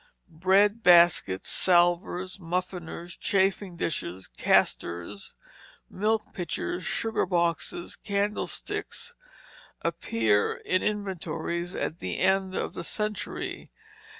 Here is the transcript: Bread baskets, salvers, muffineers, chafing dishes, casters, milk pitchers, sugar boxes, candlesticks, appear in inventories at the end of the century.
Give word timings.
Bread 0.33 0.81
baskets, 0.81 1.51
salvers, 1.51 2.39
muffineers, 2.39 3.15
chafing 3.15 3.75
dishes, 3.77 4.27
casters, 4.27 5.35
milk 5.91 6.33
pitchers, 6.33 6.83
sugar 6.83 7.27
boxes, 7.27 7.97
candlesticks, 7.97 9.13
appear 9.83 10.53
in 10.55 10.81
inventories 10.81 11.75
at 11.75 11.99
the 11.99 12.17
end 12.17 12.55
of 12.55 12.73
the 12.73 12.83
century. 12.83 13.69